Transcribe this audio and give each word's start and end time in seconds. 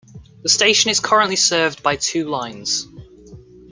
The 0.41 0.49
station 0.49 0.89
is 0.89 0.99
currently 0.99 1.35
served 1.35 1.83
by 1.83 1.95
two 1.95 2.27
lines. 2.27 2.87